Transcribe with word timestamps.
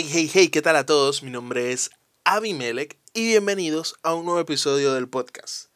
Hey, 0.00 0.08
hey, 0.10 0.30
hey, 0.32 0.48
¿qué 0.48 0.62
tal 0.62 0.76
a 0.76 0.86
todos? 0.86 1.22
Mi 1.22 1.30
nombre 1.30 1.72
es 1.72 1.90
Abimelech 2.24 2.96
y 3.12 3.26
bienvenidos 3.26 3.96
a 4.02 4.14
un 4.14 4.24
nuevo 4.24 4.40
episodio 4.40 4.94
del 4.94 5.10
podcast. 5.10 5.66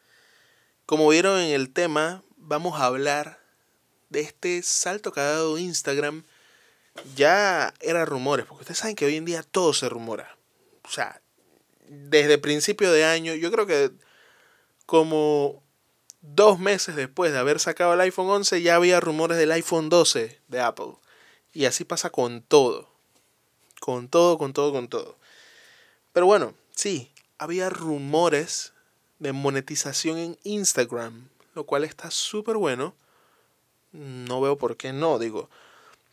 Como 0.87 1.07
vieron 1.11 1.39
en 1.41 1.51
el 1.51 1.71
tema, 1.75 2.23
vamos 2.39 2.81
a 2.81 2.87
hablar 2.87 3.39
de 4.09 4.21
este 4.21 4.63
salto 4.63 5.13
que 5.13 5.21
ha 5.21 5.25
dado 5.25 5.59
Instagram. 5.59 6.25
Ya 7.15 7.75
era 7.83 8.07
rumores, 8.07 8.47
porque 8.47 8.63
ustedes 8.63 8.79
saben 8.79 8.97
que 8.97 9.05
hoy 9.05 9.17
en 9.17 9.27
día 9.27 9.43
todo 9.43 9.75
se 9.75 9.91
rumora. 9.91 10.39
O 10.85 10.91
sea, 10.91 11.21
desde 11.87 12.39
principio 12.39 12.93
de 12.93 13.05
año, 13.05 13.35
yo 13.35 13.53
creo 13.53 13.67
que 13.67 13.91
como 14.87 15.63
dos 16.23 16.59
meses 16.59 16.97
después 16.97 17.31
de 17.31 17.41
haber 17.41 17.61
sacado 17.61 17.93
el 17.93 18.01
iPhone 18.01 18.31
11 18.31 18.63
ya 18.63 18.77
había 18.77 19.01
rumores 19.01 19.37
del 19.37 19.53
iPhone 19.53 19.91
12 19.91 20.41
de 20.49 20.61
Apple. 20.61 20.95
Y 21.53 21.67
así 21.67 21.85
pasa 21.85 22.09
con 22.09 22.41
todo. 22.41 22.94
Con 23.85 24.09
todo, 24.09 24.39
con 24.39 24.55
todo, 24.55 24.73
con 24.73 24.89
todo. 24.89 25.19
Pero 26.15 26.25
bueno, 26.25 26.55
sí, 26.75 27.13
había 27.37 27.69
rumores 27.69 28.73
de 29.19 29.35
monetización 29.35 30.17
en 30.17 30.39
Instagram, 30.43 31.29
lo 31.55 31.67
cual 31.67 31.85
está 31.85 32.11
súper 32.11 32.57
bueno. 32.57 32.95
No 33.93 34.41
veo 34.41 34.57
por 34.57 34.79
qué 34.79 34.95
no, 34.95 35.19
digo. 35.19 35.51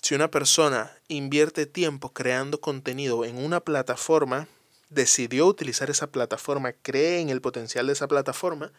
Si 0.01 0.15
una 0.15 0.29
persona 0.29 0.91
invierte 1.07 1.65
tiempo 1.65 2.11
creando 2.11 2.59
contenido 2.59 3.23
en 3.23 3.37
una 3.37 3.61
plataforma, 3.61 4.49
decidió 4.89 5.47
utilizar 5.47 5.89
esa 5.89 6.07
plataforma, 6.07 6.73
cree 6.73 7.21
en 7.21 7.29
el 7.29 7.39
potencial 7.39 7.87
de 7.87 7.93
esa 7.93 8.09
plataforma, 8.09 8.73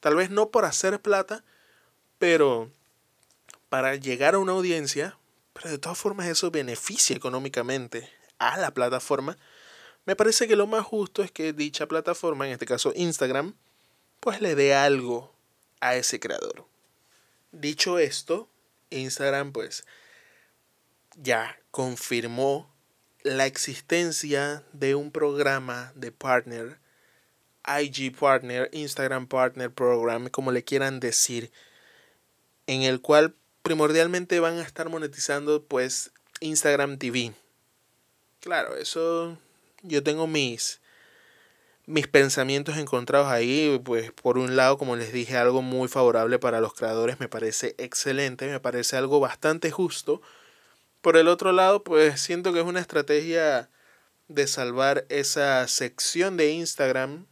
tal 0.00 0.16
vez 0.16 0.30
no 0.30 0.48
por 0.48 0.64
hacer 0.64 0.98
plata, 1.02 1.44
pero 2.18 2.70
para 3.68 3.96
llegar 3.96 4.34
a 4.34 4.38
una 4.38 4.52
audiencia, 4.52 5.18
pero 5.52 5.68
de 5.68 5.76
todas 5.76 5.98
formas 5.98 6.26
eso 6.26 6.50
beneficia 6.50 7.14
económicamente 7.14 8.08
a 8.40 8.58
la 8.58 8.74
plataforma, 8.74 9.38
me 10.06 10.16
parece 10.16 10.48
que 10.48 10.56
lo 10.56 10.66
más 10.66 10.84
justo 10.84 11.22
es 11.22 11.30
que 11.30 11.52
dicha 11.52 11.86
plataforma, 11.86 12.46
en 12.46 12.52
este 12.52 12.66
caso 12.66 12.92
Instagram, 12.96 13.54
pues 14.18 14.40
le 14.40 14.56
dé 14.56 14.74
algo 14.74 15.32
a 15.80 15.94
ese 15.94 16.18
creador. 16.18 16.66
Dicho 17.52 17.98
esto, 17.98 18.48
Instagram 18.90 19.52
pues 19.52 19.84
ya 21.16 21.58
confirmó 21.70 22.74
la 23.22 23.46
existencia 23.46 24.64
de 24.72 24.94
un 24.94 25.10
programa 25.10 25.92
de 25.94 26.10
partner, 26.10 26.78
IG 27.66 28.16
Partner, 28.16 28.70
Instagram 28.72 29.26
Partner 29.26 29.70
Program, 29.70 30.28
como 30.28 30.50
le 30.50 30.64
quieran 30.64 30.98
decir, 31.00 31.52
en 32.66 32.82
el 32.82 33.00
cual 33.00 33.34
primordialmente 33.62 34.40
van 34.40 34.58
a 34.58 34.62
estar 34.62 34.88
monetizando 34.88 35.62
pues 35.64 36.12
Instagram 36.40 36.98
TV. 36.98 37.34
Claro, 38.40 38.76
eso 38.76 39.36
yo 39.82 40.02
tengo 40.02 40.26
mis 40.26 40.80
mis 41.86 42.06
pensamientos 42.06 42.76
encontrados 42.78 43.28
ahí, 43.28 43.80
pues 43.84 44.12
por 44.12 44.38
un 44.38 44.56
lado, 44.56 44.78
como 44.78 44.96
les 44.96 45.12
dije, 45.12 45.36
algo 45.36 45.60
muy 45.60 45.88
favorable 45.88 46.38
para 46.38 46.60
los 46.60 46.72
creadores, 46.72 47.18
me 47.20 47.28
parece 47.28 47.74
excelente, 47.78 48.46
me 48.46 48.60
parece 48.60 48.96
algo 48.96 49.18
bastante 49.20 49.70
justo. 49.70 50.22
Por 51.02 51.16
el 51.16 51.28
otro 51.28 51.52
lado, 51.52 51.82
pues 51.82 52.20
siento 52.20 52.52
que 52.52 52.60
es 52.60 52.64
una 52.66 52.80
estrategia 52.80 53.70
de 54.28 54.46
salvar 54.46 55.04
esa 55.08 55.66
sección 55.68 56.36
de 56.36 56.52
Instagram 56.52 57.26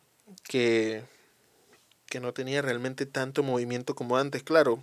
que, 0.45 1.05
que 2.07 2.21
no 2.21 2.35
tenía 2.35 2.61
realmente 2.61 3.07
tanto 3.07 3.43
movimiento 3.43 3.95
como 3.95 4.17
antes, 4.17 4.43
claro. 4.43 4.83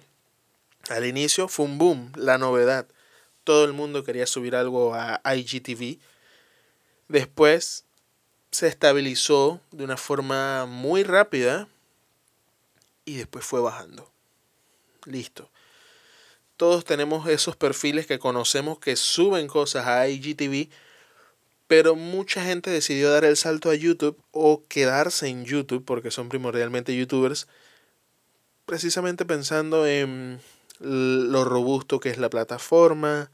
Al 0.90 1.06
inicio 1.06 1.48
fue 1.50 1.66
un 1.66 1.78
boom, 1.78 2.12
la 2.16 2.38
novedad. 2.38 2.88
Todo 3.44 3.66
el 3.66 3.74
mundo 3.74 4.04
quería 4.04 4.26
subir 4.26 4.56
algo 4.56 4.96
a 4.96 5.22
IGTV 5.36 6.00
Después 7.08 7.86
se 8.52 8.68
estabilizó 8.68 9.60
de 9.72 9.84
una 9.84 9.98
forma 9.98 10.66
muy 10.66 11.04
rápida 11.04 11.68
y 13.04 13.18
después 13.18 13.46
fue 13.46 13.62
bajando. 13.62 14.12
Listo. 15.06 15.50
Todos 16.58 16.86
tenemos 16.86 17.28
esos 17.28 17.56
perfiles 17.56 18.08
que 18.08 18.18
conocemos 18.18 18.80
que 18.80 18.96
suben 18.96 19.48
cosas 19.48 19.88
a 19.88 20.08
IGTV, 20.08 20.70
pero 21.68 21.96
mucha 21.96 22.44
gente 22.44 22.70
decidió 22.70 23.12
dar 23.12 23.26
el 23.26 23.36
salto 23.36 23.70
a 23.70 23.76
YouTube 23.76 24.18
o 24.32 24.64
quedarse 24.68 25.28
en 25.28 25.44
YouTube 25.44 25.84
porque 25.84 26.12
son 26.12 26.30
primordialmente 26.30 26.96
youtubers, 26.96 27.48
precisamente 28.66 29.26
pensando 29.26 29.86
en 29.86 30.40
lo 30.80 31.44
robusto 31.44 32.00
que 32.00 32.10
es 32.10 32.18
la 32.18 32.30
plataforma, 32.30 33.32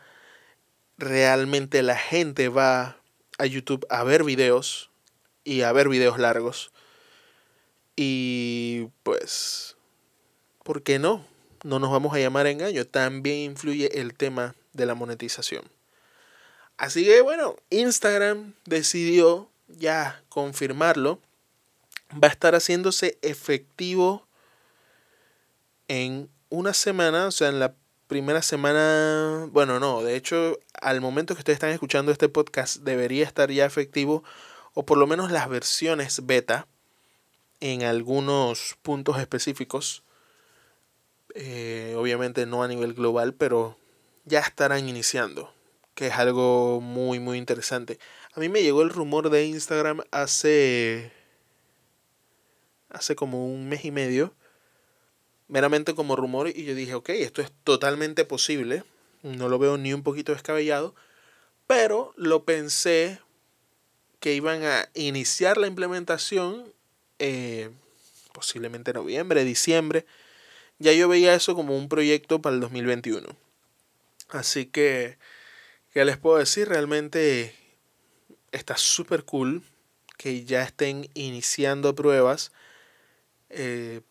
realmente 0.98 1.84
la 1.84 1.98
gente 1.98 2.50
va 2.50 3.01
a 3.42 3.48
YouTube 3.48 3.88
a 3.90 4.04
ver 4.04 4.24
videos 4.24 4.92
y 5.44 5.64
a 5.64 5.72
ver 5.72 5.90
videos 5.90 6.20
largos. 6.20 6.72
Y 7.96 8.88
pues, 9.02 9.76
¿por 10.64 10.84
qué 10.84 11.00
no? 11.00 11.26
No 11.64 11.80
nos 11.80 11.92
vamos 11.92 12.14
a 12.14 12.20
llamar 12.20 12.46
engaño. 12.46 12.86
También 12.86 13.52
influye 13.52 14.00
el 14.00 14.14
tema 14.14 14.54
de 14.74 14.86
la 14.86 14.94
monetización. 14.94 15.64
Así 16.78 17.04
que 17.04 17.22
bueno, 17.22 17.56
Instagram 17.72 18.54
decidió 18.66 19.50
ya 19.68 20.24
confirmarlo. 20.30 21.20
Va 22.12 22.28
a 22.28 22.32
estar 22.32 22.54
haciéndose 22.54 23.18
efectivo 23.24 24.28
en 25.88 26.30
una 26.50 26.74
semana, 26.76 27.26
o 27.26 27.32
sea, 27.32 27.50
en 27.50 27.60
la 27.60 27.74
primera 28.08 28.42
semana, 28.42 29.48
bueno, 29.52 29.80
no, 29.80 30.04
de 30.04 30.16
hecho, 30.16 30.60
al 30.82 31.00
momento 31.02 31.34
que 31.34 31.40
ustedes 31.40 31.58
están 31.58 31.72
escuchando 31.72 32.12
este 32.12 32.30
podcast 32.30 32.78
debería 32.78 33.24
estar 33.24 33.52
ya 33.52 33.66
efectivo, 33.66 34.24
o 34.74 34.86
por 34.86 34.98
lo 34.98 35.08
menos 35.08 35.32
las 35.32 35.48
versiones 35.48 36.26
beta, 36.26 36.68
en 37.60 37.84
algunos 37.84 38.78
puntos 38.82 39.20
específicos. 39.20 40.04
Eh, 41.36 41.96
obviamente 41.98 42.46
no 42.46 42.64
a 42.64 42.68
nivel 42.68 42.94
global, 42.94 43.34
pero 43.34 43.78
ya 44.26 44.40
estarán 44.40 44.90
iniciando, 44.90 45.54
que 45.94 46.08
es 46.08 46.14
algo 46.14 46.82
muy, 46.82 47.20
muy 47.20 47.38
interesante. 47.38 48.00
A 48.34 48.40
mí 48.40 48.50
me 48.50 48.64
llegó 48.64 48.82
el 48.82 48.90
rumor 48.90 49.30
de 49.30 49.46
Instagram 49.46 50.02
hace, 50.12 51.14
hace 52.90 53.16
como 53.16 53.48
un 53.48 53.70
mes 53.70 53.86
y 53.86 53.92
medio 53.92 54.34
meramente 55.52 55.94
como 55.94 56.16
rumor 56.16 56.48
y 56.48 56.64
yo 56.64 56.74
dije, 56.74 56.94
ok, 56.94 57.10
esto 57.10 57.42
es 57.42 57.52
totalmente 57.66 58.24
posible, 58.24 58.86
no 59.24 59.50
lo 59.50 59.60
veo 59.60 59.78
ni 59.78 59.94
un 59.94 60.04
poquito 60.04 60.32
descabellado, 60.32 60.96
pero 61.68 62.14
lo 62.18 62.44
pensé 62.44 63.20
que 64.20 64.34
iban 64.34 64.64
a 64.64 64.90
iniciar 64.94 65.58
la 65.58 65.68
implementación 65.68 66.72
eh, 67.20 67.70
posiblemente 68.34 68.94
noviembre, 68.94 69.44
diciembre. 69.44 70.06
Ya 70.80 70.94
yo 70.94 71.08
veía 71.08 71.34
eso 71.34 71.56
como 71.56 71.78
un 71.78 71.90
proyecto 71.90 72.42
para 72.42 72.56
el 72.56 72.62
2021. 72.62 73.28
Así 74.30 74.66
que, 74.66 75.18
¿qué 75.94 76.06
les 76.06 76.18
puedo 76.18 76.38
decir? 76.38 76.68
Realmente 76.68 77.56
está 78.52 78.78
súper 78.78 79.24
cool 79.24 79.64
que 80.18 80.46
ya 80.46 80.64
estén 80.64 81.10
iniciando 81.14 81.96
pruebas. 81.96 82.52
Eh, 83.50 84.02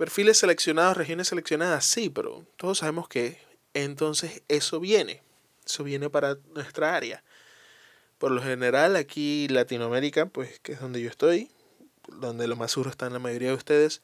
Perfiles 0.00 0.38
seleccionados, 0.38 0.96
regiones 0.96 1.28
seleccionadas, 1.28 1.84
sí, 1.84 2.08
pero 2.08 2.46
todos 2.56 2.78
sabemos 2.78 3.06
que 3.06 3.36
entonces 3.74 4.42
eso 4.48 4.80
viene. 4.80 5.22
Eso 5.64 5.84
viene 5.84 6.10
para 6.10 6.38
nuestra 6.54 6.96
área. 6.96 7.22
Por 8.18 8.32
lo 8.32 8.42
general, 8.42 8.96
aquí 8.96 9.48
Latinoamérica, 9.48 10.26
pues 10.26 10.60
que 10.60 10.72
es 10.72 10.80
donde 10.80 11.00
yo 11.00 11.08
estoy, 11.08 11.50
donde 12.08 12.48
lo 12.48 12.56
más 12.56 12.72
seguro 12.72 12.90
están 12.90 13.12
la 13.12 13.18
mayoría 13.18 13.48
de 13.48 13.54
ustedes, 13.54 14.02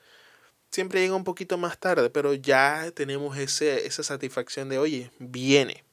siempre 0.70 1.00
llega 1.00 1.14
un 1.14 1.24
poquito 1.24 1.58
más 1.58 1.78
tarde, 1.78 2.10
pero 2.10 2.34
ya 2.34 2.90
tenemos 2.92 3.36
ese, 3.36 3.86
esa 3.86 4.02
satisfacción 4.02 4.68
de, 4.68 4.78
oye, 4.78 5.10
viene. 5.18 5.84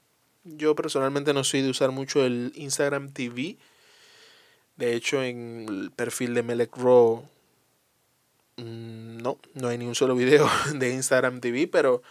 Yo 0.44 0.76
personalmente 0.76 1.34
no 1.34 1.44
soy 1.44 1.62
de 1.62 1.70
usar 1.70 1.92
mucho 1.92 2.26
el 2.26 2.52
Instagram 2.56 3.12
TV. 3.12 3.58
De 4.76 4.94
hecho, 4.94 5.24
en 5.24 5.66
el 5.70 5.92
perfil 5.92 6.34
de 6.34 6.44
Melec 6.44 6.76
Raw 6.78 7.28
Mm, 8.58 9.18
no, 9.18 9.40
no 9.56 9.68
hay 9.68 9.78
ni 9.78 9.86
un 9.86 9.96
solo 9.96 10.16
video 10.16 10.48
de 10.76 10.94
Instagram 10.94 11.40
TV, 11.40 11.68
pero 11.68 12.04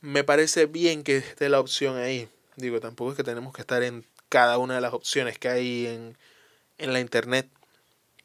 me 0.00 0.24
parece 0.24 0.66
bien 0.66 1.02
que 1.02 1.16
esté 1.18 1.48
la 1.48 1.60
opción 1.60 1.96
ahí. 1.96 2.28
Digo, 2.56 2.80
tampoco 2.80 3.12
es 3.12 3.16
que 3.16 3.24
tenemos 3.24 3.52
que 3.52 3.60
estar 3.60 3.82
en 3.82 4.04
cada 4.28 4.58
una 4.58 4.74
de 4.74 4.80
las 4.80 4.92
opciones 4.92 5.38
que 5.38 5.48
hay 5.48 5.86
en, 5.86 6.16
en 6.78 6.92
la 6.92 7.00
internet, 7.00 7.48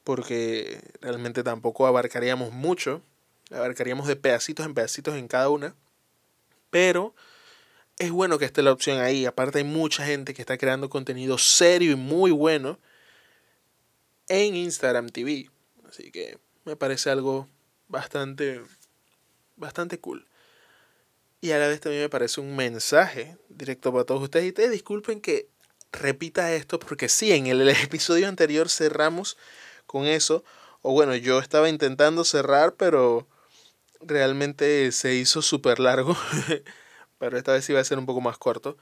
porque 0.04 0.80
realmente 1.01 1.44
tampoco 1.44 1.88
abarcaríamos 1.88 2.51
mucho, 2.51 3.01
abarcaríamos 3.51 4.07
de 4.07 4.16
pedacitos 4.16 4.66
en 4.66 4.74
pedacitos 4.74 5.16
en 5.16 5.27
cada 5.27 5.50
una, 5.50 5.75
pero 6.69 7.16
es 7.98 8.12
bueno 8.12 8.38
que 8.38 8.45
esté 8.45 8.62
la 8.62 8.71
opción 8.71 9.00
ahí. 9.00 9.25
Aparte 9.25 9.60
hay 9.60 9.63
mucha 9.63 10.06
gente 10.06 10.33
que 10.33 10.42
está 10.42 10.57
creando 10.57 10.89
contenido 10.89 11.38
serio 11.38 11.92
y 11.92 11.95
muy 11.95 12.31
bueno 12.31 12.80
en 14.28 14.56
Instagram 14.56 15.10
TV. 15.10 15.50
Así 15.88 16.12
que 16.12 16.38
me 16.66 16.75
parece 16.75 17.10
algo 17.10 17.48
bastante, 17.88 18.62
bastante 19.56 20.00
cool. 20.00 20.28
Y 21.45 21.51
a 21.51 21.59
la 21.59 21.68
vez 21.68 21.80
también 21.80 22.01
me 22.01 22.09
parece 22.09 22.42
un 22.42 22.56
mensaje 22.56 23.38
directo 23.50 23.92
para 23.92 24.03
todos 24.03 24.24
ustedes. 24.24 24.47
Y 24.47 24.51
te 24.51 24.68
disculpen 24.68 25.21
que 25.21 25.47
repita 25.92 26.51
esto 26.56 26.80
porque 26.80 27.07
sí, 27.07 27.31
en 27.33 27.45
el 27.45 27.69
episodio 27.69 28.27
anterior 28.27 28.68
cerramos 28.68 29.38
con 29.86 30.07
eso. 30.07 30.44
O 30.81 30.92
bueno, 30.94 31.15
yo 31.15 31.38
estaba 31.38 31.69
intentando 31.69 32.24
cerrar, 32.24 32.74
pero 32.74 33.27
realmente 34.01 34.92
se 34.92 35.13
hizo 35.13 35.44
súper 35.44 35.80
largo. 35.80 36.18
pero 37.19 37.38
esta 37.38 37.53
vez 37.53 37.69
iba 37.69 37.80
a 37.80 37.83
ser 37.83 38.00
un 38.00 38.07
poco 38.07 38.21
más 38.21 38.39
corto. 38.39 38.75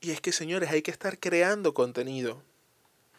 Y 0.00 0.12
es 0.12 0.20
que, 0.20 0.30
señores, 0.30 0.70
hay 0.70 0.82
que 0.82 0.92
estar 0.92 1.18
creando 1.18 1.74
contenido. 1.74 2.44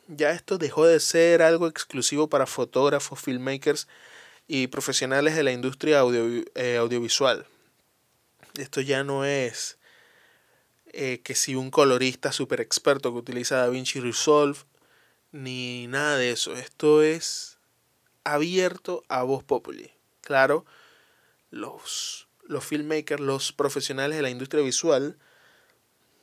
Ya 0.07 0.31
esto 0.31 0.57
dejó 0.57 0.85
de 0.85 1.01
ser 1.01 1.41
algo 1.41 1.67
exclusivo 1.67 2.29
para 2.29 2.45
fotógrafos, 2.45 3.19
filmmakers 3.19 3.89
y 4.47 4.67
profesionales 4.67 5.35
de 5.35 5.43
la 5.43 5.51
industria 5.51 6.01
eh, 6.55 6.77
audiovisual. 6.77 7.45
Esto 8.55 8.81
ya 8.81 9.03
no 9.03 9.25
es 9.25 9.77
eh, 10.91 11.21
que 11.23 11.35
si 11.35 11.55
un 11.55 11.71
colorista 11.71 12.31
super 12.31 12.61
experto 12.61 13.11
que 13.11 13.19
utiliza 13.19 13.57
DaVinci 13.57 13.99
Resolve, 13.99 14.59
ni 15.31 15.87
nada 15.87 16.17
de 16.17 16.31
eso. 16.31 16.55
Esto 16.55 17.03
es 17.03 17.59
abierto 18.23 19.03
a 19.07 19.23
voz 19.23 19.43
populi. 19.43 19.91
Claro, 20.21 20.65
los, 21.51 22.27
los 22.43 22.65
filmmakers, 22.65 23.21
los 23.21 23.51
profesionales 23.51 24.17
de 24.17 24.23
la 24.23 24.29
industria 24.29 24.63
visual, 24.63 25.17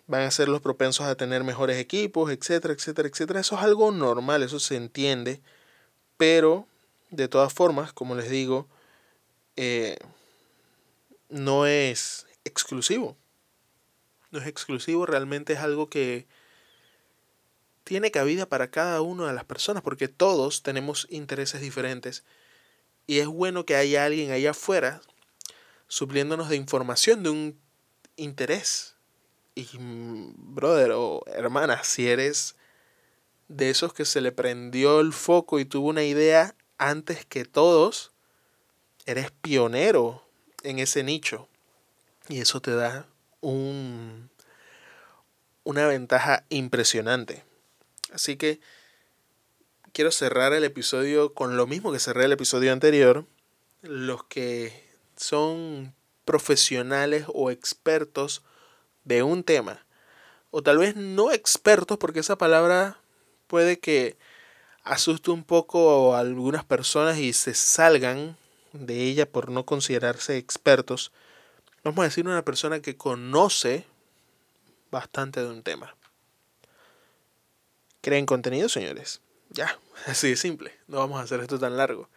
van 0.06 0.23
a 0.23 0.31
ser 0.31 0.49
los 0.49 0.61
propensos 0.61 1.06
a 1.06 1.17
tener 1.17 1.44
mejores 1.44 1.78
equipos, 1.78 2.31
etcétera, 2.31 2.75
etcétera, 2.75 3.08
etcétera. 3.08 3.40
Eso 3.40 3.56
es 3.56 3.62
algo 3.62 3.90
normal, 3.90 4.43
eso 4.43 4.61
se 4.61 4.76
entiende, 4.76 5.40
pero 6.17 6.67
de 7.11 7.28
todas 7.28 7.52
formas, 7.52 7.93
como 7.93 8.14
les 8.14 8.31
digo, 8.31 8.69
eh, 9.56 9.96
no 11.28 11.67
es 11.67 12.26
exclusivo. 12.44 13.17
No 14.31 14.38
es 14.38 14.46
exclusivo, 14.46 15.06
realmente 15.06 15.55
es 15.55 15.61
algo 15.61 15.88
que 15.88 16.26
tiene 17.84 18.11
cabida 18.11 18.46
para 18.46 18.70
cada 18.70 19.00
una 19.00 19.28
de 19.28 19.32
las 19.32 19.44
personas, 19.44 19.82
porque 19.82 20.08
todos 20.08 20.62
tenemos 20.62 21.06
intereses 21.11 21.61
diferentes. 21.61 22.25
Y 23.06 23.20
es 23.20 23.28
bueno 23.28 23.64
que 23.64 23.76
haya 23.76 24.05
alguien 24.05 24.32
allá 24.32 24.50
afuera 24.50 25.00
supliéndonos 25.87 26.49
de 26.49 26.56
información, 26.56 27.23
de 27.23 27.31
un 27.31 27.61
interés 28.17 28.96
y, 29.55 29.69
brother 29.78 30.93
o 30.93 31.23
hermana, 31.26 31.84
si 31.84 32.08
eres 32.08 32.56
de 33.49 33.70
esos 33.70 33.93
que 33.93 34.05
se 34.05 34.20
le 34.20 34.32
prendió 34.32 35.00
el 35.00 35.12
foco 35.12 35.61
y 35.61 35.64
tuvo 35.64 35.88
una 35.88 36.02
idea 36.02 36.56
antes 36.78 37.25
que 37.25 37.44
todos, 37.44 38.12
eres 39.06 39.31
pionero 39.31 40.25
en 40.66 40.78
ese 40.80 41.02
nicho. 41.02 41.48
Y 42.28 42.40
eso 42.40 42.60
te 42.60 42.74
da 42.74 43.06
un, 43.40 44.30
una 45.64 45.86
ventaja 45.86 46.44
impresionante. 46.48 47.44
Así 48.12 48.36
que 48.36 48.60
quiero 49.92 50.10
cerrar 50.10 50.52
el 50.52 50.64
episodio 50.64 51.34
con 51.34 51.56
lo 51.56 51.66
mismo 51.66 51.92
que 51.92 52.00
cerré 52.00 52.24
el 52.24 52.32
episodio 52.32 52.72
anterior. 52.72 53.24
Los 53.82 54.24
que 54.24 54.84
son 55.16 55.94
profesionales 56.24 57.26
o 57.28 57.50
expertos 57.50 58.42
de 59.04 59.22
un 59.22 59.44
tema. 59.44 59.86
O 60.50 60.62
tal 60.62 60.78
vez 60.78 60.96
no 60.96 61.30
expertos, 61.30 61.98
porque 61.98 62.20
esa 62.20 62.36
palabra 62.36 62.98
puede 63.46 63.78
que 63.78 64.16
asuste 64.82 65.30
un 65.30 65.44
poco 65.44 66.14
a 66.14 66.20
algunas 66.20 66.64
personas 66.64 67.18
y 67.18 67.32
se 67.32 67.54
salgan 67.54 68.36
de 68.78 69.02
ella 69.02 69.31
por 69.31 69.50
no 69.50 69.64
considerarse 69.64 70.37
expertos. 70.37 71.12
Vamos 71.84 72.00
a 72.00 72.08
decir 72.08 72.26
una 72.26 72.44
persona 72.44 72.81
que 72.81 72.96
conoce 72.96 73.87
bastante 74.90 75.40
de 75.40 75.49
un 75.49 75.62
tema. 75.62 75.96
¿Creen 78.00 78.26
contenido, 78.26 78.69
señores? 78.69 79.20
Ya, 79.50 79.78
así 80.06 80.31
de 80.31 80.37
simple. 80.37 80.73
No 80.87 80.99
vamos 80.99 81.20
a 81.20 81.25
hacer 81.25 81.40
esto 81.40 81.58
tan 81.58 81.76
largo. 81.76 82.08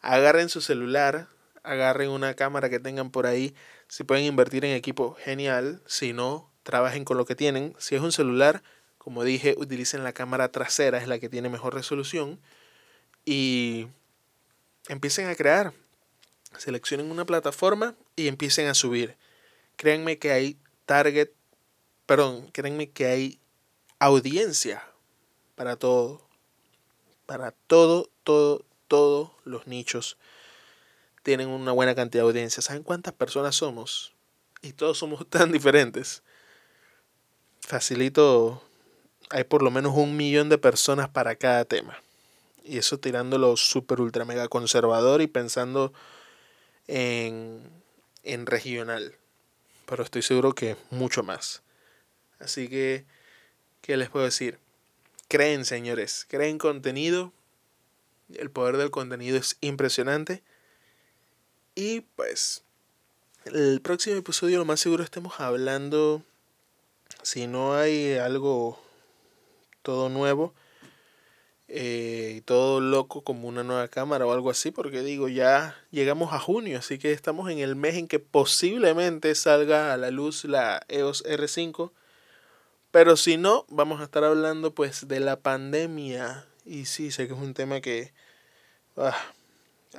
Agarren 0.00 0.48
su 0.48 0.60
celular, 0.60 1.28
agarren 1.62 2.10
una 2.10 2.34
cámara 2.34 2.68
que 2.70 2.78
tengan 2.78 3.10
por 3.10 3.26
ahí. 3.26 3.54
Si 3.88 4.04
pueden 4.04 4.24
invertir 4.24 4.64
en 4.64 4.76
equipo, 4.76 5.14
genial. 5.14 5.82
Si 5.86 6.12
no, 6.12 6.50
trabajen 6.62 7.04
con 7.04 7.16
lo 7.16 7.24
que 7.24 7.34
tienen. 7.34 7.74
Si 7.78 7.94
es 7.94 8.00
un 8.00 8.12
celular, 8.12 8.62
como 8.98 9.24
dije, 9.24 9.54
utilicen 9.58 10.04
la 10.04 10.12
cámara 10.12 10.50
trasera, 10.50 10.98
es 10.98 11.08
la 11.08 11.18
que 11.18 11.28
tiene 11.28 11.48
mejor 11.48 11.74
resolución. 11.74 12.40
Y 13.24 13.88
empiecen 14.88 15.28
a 15.28 15.34
crear. 15.34 15.72
Seleccionen 16.58 17.10
una 17.10 17.24
plataforma 17.24 17.94
y 18.16 18.28
empiecen 18.28 18.68
a 18.68 18.74
subir. 18.74 19.16
Créanme 19.76 20.18
que 20.18 20.30
hay 20.30 20.58
target, 20.86 21.30
perdón, 22.06 22.50
créanme 22.52 22.90
que 22.90 23.06
hay 23.06 23.40
audiencia 23.98 24.82
para 25.54 25.76
todo. 25.76 26.22
Para 27.26 27.52
todo, 27.52 28.10
todo, 28.22 28.64
todos 28.88 29.30
los 29.44 29.66
nichos 29.66 30.18
tienen 31.24 31.48
una 31.48 31.72
buena 31.72 31.94
cantidad 31.94 32.22
de 32.22 32.28
audiencia. 32.28 32.62
¿Saben 32.62 32.82
cuántas 32.82 33.14
personas 33.14 33.56
somos? 33.56 34.12
Y 34.62 34.74
todos 34.74 34.98
somos 34.98 35.26
tan 35.30 35.50
diferentes. 35.50 36.22
Facilito, 37.60 38.62
hay 39.30 39.44
por 39.44 39.62
lo 39.62 39.70
menos 39.70 39.94
un 39.96 40.16
millón 40.16 40.50
de 40.50 40.58
personas 40.58 41.08
para 41.08 41.34
cada 41.34 41.64
tema. 41.64 42.00
Y 42.62 42.78
eso 42.78 42.98
tirándolo 42.98 43.56
súper 43.56 44.00
ultra 44.00 44.24
mega 44.24 44.48
conservador 44.48 45.22
y 45.22 45.26
pensando 45.26 45.92
en, 46.86 47.62
en 48.22 48.46
regional. 48.46 49.16
Pero 49.86 50.02
estoy 50.02 50.22
seguro 50.22 50.54
que 50.54 50.76
mucho 50.90 51.22
más. 51.22 51.62
Así 52.38 52.68
que, 52.68 53.04
¿qué 53.80 53.96
les 53.96 54.10
puedo 54.10 54.24
decir? 54.24 54.58
Creen, 55.28 55.64
señores, 55.64 56.26
creen 56.28 56.58
contenido. 56.58 57.32
El 58.32 58.50
poder 58.50 58.76
del 58.76 58.90
contenido 58.90 59.36
es 59.36 59.56
impresionante. 59.60 60.42
Y 61.74 62.02
pues, 62.16 62.62
el 63.44 63.80
próximo 63.82 64.16
episodio 64.16 64.58
lo 64.58 64.64
más 64.64 64.80
seguro 64.80 65.04
estemos 65.04 65.40
hablando, 65.40 66.22
si 67.22 67.46
no 67.46 67.74
hay 67.74 68.14
algo 68.14 68.80
todo 69.82 70.08
nuevo 70.08 70.54
eh, 71.68 72.42
todo 72.44 72.80
loco 72.80 73.22
como 73.22 73.48
una 73.48 73.64
nueva 73.64 73.88
cámara 73.88 74.26
o 74.26 74.32
algo 74.32 74.50
así, 74.50 74.70
porque 74.70 75.02
digo, 75.02 75.28
ya 75.28 75.76
llegamos 75.90 76.32
a 76.32 76.38
junio, 76.38 76.78
así 76.78 76.98
que 76.98 77.12
estamos 77.12 77.50
en 77.50 77.58
el 77.58 77.76
mes 77.76 77.96
en 77.96 78.08
que 78.08 78.18
posiblemente 78.18 79.34
salga 79.34 79.92
a 79.92 79.96
la 79.96 80.10
luz 80.10 80.44
la 80.44 80.82
EOS 80.88 81.24
R5. 81.24 81.92
Pero 82.90 83.16
si 83.16 83.36
no, 83.36 83.66
vamos 83.68 84.00
a 84.00 84.04
estar 84.04 84.24
hablando 84.24 84.74
pues 84.74 85.08
de 85.08 85.20
la 85.20 85.40
pandemia. 85.40 86.46
Y 86.64 86.84
sí, 86.84 87.10
sé 87.10 87.26
que 87.26 87.34
es 87.34 87.40
un 87.40 87.54
tema 87.54 87.80
que... 87.80 88.12
Ah, 88.96 89.16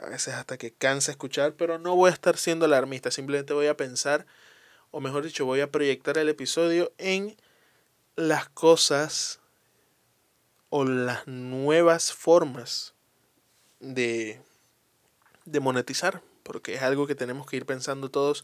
a 0.02 0.10
veces 0.10 0.34
hasta 0.34 0.58
que 0.58 0.72
cansa 0.72 1.12
escuchar, 1.12 1.54
pero 1.54 1.80
no 1.80 1.96
voy 1.96 2.10
a 2.10 2.14
estar 2.14 2.38
siendo 2.38 2.66
alarmista, 2.66 3.12
simplemente 3.12 3.54
voy 3.54 3.68
a 3.68 3.78
pensar, 3.78 4.26
o 4.92 5.00
mejor 5.00 5.24
dicho, 5.24 5.46
voy 5.46 5.62
a 5.62 5.72
proyectar 5.72 6.18
el 6.18 6.30
episodio 6.30 6.94
en 6.98 7.36
las 8.16 8.50
cosas 8.50 9.40
o 10.78 10.84
las 10.84 11.26
nuevas 11.26 12.12
formas 12.12 12.96
de, 13.80 14.42
de 15.46 15.60
monetizar, 15.62 16.22
porque 16.44 16.74
es 16.74 16.82
algo 16.82 17.08
que 17.08 17.16
tenemos 17.16 17.48
que 17.48 17.56
ir 17.56 17.66
pensando 17.66 18.12
todos. 18.12 18.44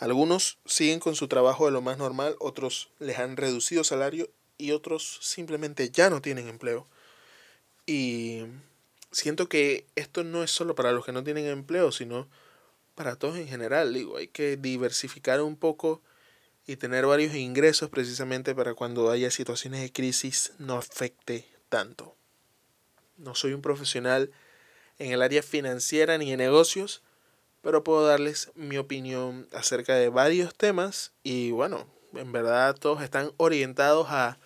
Algunos 0.00 0.58
siguen 0.66 0.98
con 0.98 1.14
su 1.14 1.28
trabajo 1.28 1.66
de 1.66 1.70
lo 1.70 1.80
más 1.80 1.98
normal, 1.98 2.34
otros 2.40 2.90
les 2.98 3.20
han 3.20 3.36
reducido 3.36 3.84
salario 3.84 4.28
y 4.58 4.72
otros 4.72 5.20
simplemente 5.22 5.88
ya 5.90 6.10
no 6.10 6.20
tienen 6.20 6.48
empleo. 6.48 6.88
Y 7.86 8.42
siento 9.12 9.48
que 9.48 9.86
esto 9.94 10.24
no 10.24 10.42
es 10.42 10.50
solo 10.50 10.74
para 10.74 10.90
los 10.90 11.04
que 11.04 11.12
no 11.12 11.22
tienen 11.22 11.46
empleo, 11.46 11.92
sino 11.92 12.28
para 12.96 13.14
todos 13.14 13.36
en 13.36 13.46
general. 13.46 13.94
Digo, 13.94 14.16
hay 14.16 14.26
que 14.26 14.56
diversificar 14.56 15.40
un 15.40 15.54
poco 15.54 16.02
y 16.66 16.74
tener 16.74 17.06
varios 17.06 17.36
ingresos 17.36 17.88
precisamente 17.88 18.52
para 18.52 18.74
cuando 18.74 19.12
haya 19.12 19.30
situaciones 19.30 19.80
de 19.80 19.92
crisis 19.92 20.54
no 20.58 20.76
afecte 20.76 21.51
tanto. 21.72 22.14
No 23.16 23.34
soy 23.34 23.54
un 23.54 23.62
profesional 23.62 24.30
en 24.98 25.10
el 25.10 25.22
área 25.22 25.42
financiera 25.42 26.18
ni 26.18 26.30
de 26.30 26.36
negocios, 26.36 27.02
pero 27.62 27.82
puedo 27.82 28.06
darles 28.06 28.52
mi 28.54 28.76
opinión 28.76 29.48
acerca 29.54 29.94
de 29.94 30.10
varios 30.10 30.54
temas 30.54 31.12
y 31.22 31.50
bueno, 31.50 31.86
en 32.12 32.30
verdad 32.30 32.76
todos 32.78 33.02
están 33.02 33.32
orientados 33.38 34.08
a 34.10 34.38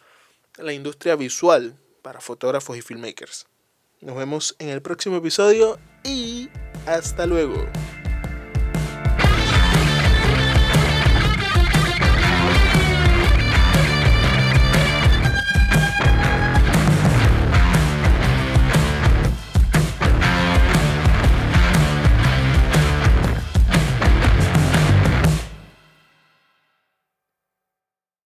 la 0.57 0.73
industria 0.73 1.17
visual 1.17 1.77
para 2.01 2.21
fotógrafos 2.21 2.77
y 2.77 2.83
filmmakers. 2.83 3.47
Nos 4.01 4.17
vemos 4.17 4.55
en 4.61 4.69
el 4.69 4.81
próximo 4.81 5.17
episodio 5.17 5.81
y 6.05 6.49
hasta 6.87 7.27
luego. 7.27 7.57